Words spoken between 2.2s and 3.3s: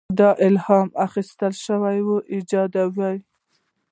ایجاد وایي.